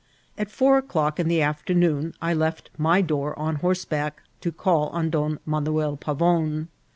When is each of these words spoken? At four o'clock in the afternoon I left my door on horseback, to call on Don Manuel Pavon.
At 0.35 0.49
four 0.49 0.79
o'clock 0.79 1.19
in 1.19 1.27
the 1.27 1.43
afternoon 1.43 2.15
I 2.23 2.33
left 2.33 2.71
my 2.75 3.01
door 3.03 3.37
on 3.37 3.57
horseback, 3.57 4.23
to 4.39 4.51
call 4.51 4.87
on 4.87 5.11
Don 5.11 5.37
Manuel 5.45 5.95
Pavon. 5.95 6.69